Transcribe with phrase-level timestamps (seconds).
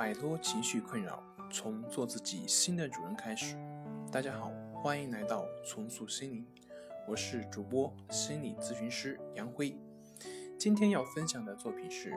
[0.00, 1.22] 摆脱情绪困扰，
[1.52, 3.54] 从做自己新的主人开始。
[4.10, 6.46] 大家好，欢迎来到重塑心灵，
[7.06, 9.76] 我是主播心理咨询师杨辉。
[10.58, 12.14] 今天要分享的作品是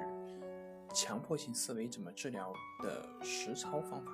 [0.95, 4.13] 强迫性思维怎么治疗的实操方法。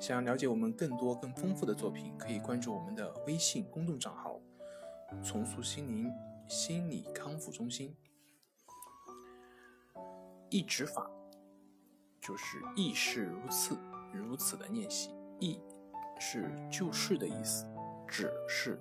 [0.00, 4.40] 想要了解我们更多更丰富的作品，可以关注我们的微信公众账号
[5.22, 6.12] “重塑心灵
[6.48, 7.96] 心理康复中心”。
[10.50, 11.08] 一指法
[12.22, 13.76] 就是意是如此
[14.12, 15.10] 如此的练习。
[15.40, 15.60] 意
[16.20, 17.66] 是就是的意思，
[18.06, 18.80] 指是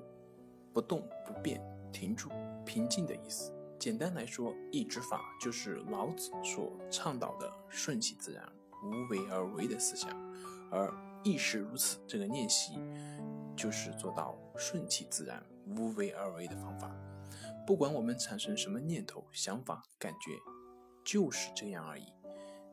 [0.71, 1.59] 不动不变、
[1.91, 2.29] 停住、
[2.63, 3.51] 平静的意思。
[3.79, 8.47] 简单来说，意之法就是老子所倡导的顺其自然、
[8.83, 10.11] 无为而为的思想，
[10.69, 12.79] 而意是如此这个练习
[13.55, 16.95] 就是做到顺其自然、无为而为的方法。
[17.65, 20.37] 不管我们产生什么念头、想法、感觉。
[21.03, 22.13] 就是这样而已，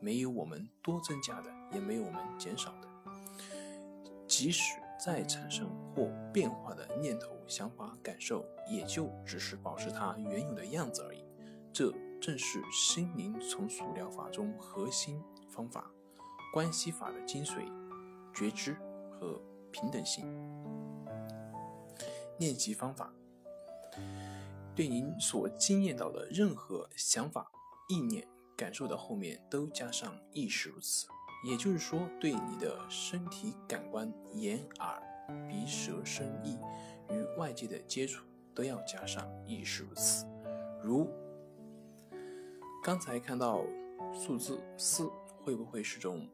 [0.01, 2.88] 没有我们多增加的，也没有我们减少的。
[4.27, 11.24] 即使再产生或变化的念头、想法、感受，也就只是保持它原有的样子而已。
[11.73, 15.91] 这正是心灵重塑疗法中核心方法——
[16.52, 17.65] 关系法的精髓：
[18.35, 18.76] 觉知
[19.10, 20.26] 和平等性。
[22.38, 23.13] 练习方法：
[24.74, 27.51] 对您所经验到的任何想法。
[27.88, 31.06] 意念、感受的后面都加上意识如此，
[31.45, 35.01] 也就是说，对你的身体感官、眼、耳、
[35.48, 36.59] 鼻、舌、身、意
[37.09, 40.26] 与外界的接触都要加上意识如此。
[40.82, 41.09] 如
[42.82, 43.62] 刚才看到
[44.12, 45.09] 数字四，
[45.45, 46.29] 会不会是种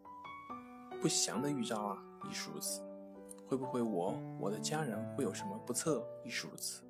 [1.02, 2.02] 不祥的预兆啊？
[2.30, 2.80] 亦是如此。
[3.46, 6.02] 会不会我、我的家人会有什么不测？
[6.24, 6.82] 亦是如此。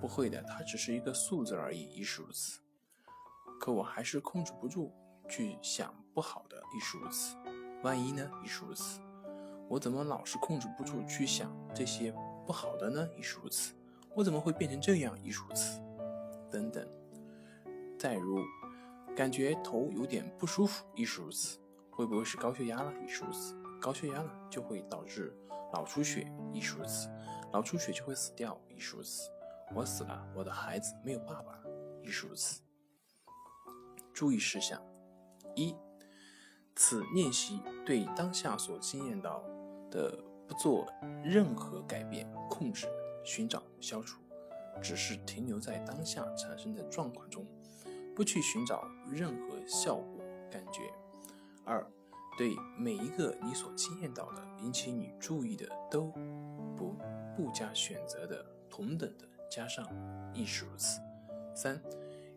[0.00, 1.82] 不会的，它只是一个数字而已。
[1.92, 2.58] 亦是如此。
[3.62, 4.92] 可我还是控制不住
[5.28, 7.36] 去想不好的，亦是如此。
[7.84, 8.28] 万一呢？
[8.42, 9.00] 亦是如此。
[9.68, 12.12] 我怎么老是控制不住去想这些
[12.44, 13.08] 不好的呢？
[13.16, 13.72] 亦是如此。
[14.16, 15.16] 我怎么会变成这样？
[15.22, 15.80] 亦是如此。
[16.50, 16.84] 等等。
[17.96, 18.40] 再如，
[19.14, 21.56] 感觉头有点不舒服，亦是如此。
[21.88, 22.92] 会不会是高血压了？
[23.04, 23.54] 亦是如此。
[23.80, 25.32] 高血压了就会导致
[25.72, 27.08] 脑出血，亦是如此。
[27.52, 29.30] 脑出血就会死掉，亦是如此。
[29.72, 31.62] 我死了，我的孩子没有爸爸，
[32.02, 32.60] 亦是如此。
[34.12, 34.80] 注意事项：
[35.54, 35.74] 一、
[36.74, 39.42] 此练习对当下所经验到
[39.90, 40.86] 的不做
[41.24, 42.86] 任何改变、控制、
[43.24, 44.20] 寻找、消除，
[44.82, 47.46] 只是停留在当下产生的状况中，
[48.14, 50.92] 不去寻找任何效果、感觉。
[51.64, 51.86] 二、
[52.36, 56.12] 对每一个你所经验到的引起你注意的，都
[56.76, 56.96] 不
[57.36, 59.86] 不加选择的同等的加上
[60.34, 61.00] 亦是如此。
[61.54, 61.80] 三。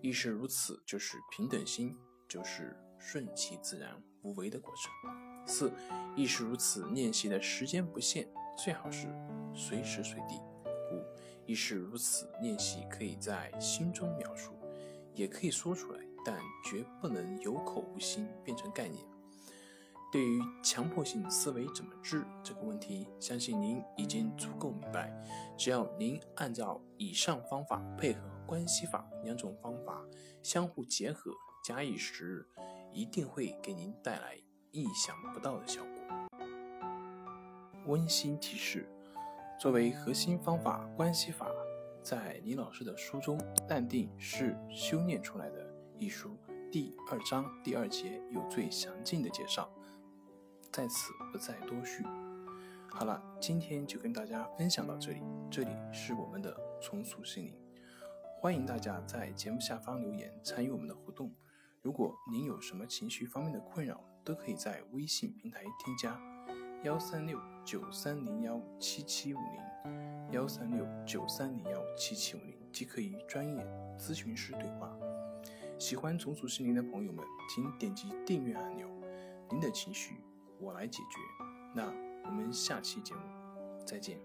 [0.05, 5.47] 亦是如此，就是平等心，就是顺其自然、无为的过程。
[5.47, 5.71] 四，
[6.16, 9.07] 亦是如此，练习的时间不限，最好是
[9.55, 10.35] 随时随地。
[10.91, 11.03] 五，
[11.47, 14.51] 亦是如此，练习可以在心中描述，
[15.15, 19.03] 也可以说出来，但绝不能有口无心变成概念。
[20.15, 25.11] 对于强迫性思维怎么治这个问题，相信您已经足够明白。
[25.57, 30.01] 只要您按照以上方法配合关系法两种方法
[30.41, 31.33] 相互结合，
[31.65, 32.47] 假以时日，
[32.93, 34.37] 一定会给您带来
[34.71, 35.91] 意想不到的效果。
[37.87, 38.87] 温馨提示：
[39.59, 41.45] 作为核心方法关系法，
[42.01, 43.37] 在李老师的书中
[43.67, 45.65] 《淡定是修炼出来的》
[45.99, 46.37] 一书
[46.71, 49.69] 第二章第二节有最详尽的介绍。
[50.75, 52.03] 在此不再多叙。
[52.90, 55.22] 好了，今天就跟大家分享到这里。
[55.50, 57.53] 这里是我们的重塑心灵，
[58.41, 61.34] 欢迎大家在节目下方留言参与我们的互动。
[61.81, 66.19] 如果您有什么情绪方面的困扰，都可以在微信平台添加
[66.84, 73.66] 幺三六九三零幺七七五零幺三六九三零幺七七五零，即可与专业
[73.97, 74.94] 咨询师对话。
[75.80, 78.89] 喜欢重塑心灵的朋友们，请点击订阅按钮。
[79.50, 80.18] 您的情绪。
[80.60, 81.19] 我来解决。
[81.74, 81.86] 那
[82.25, 83.22] 我们下期节目
[83.86, 84.19] 再见。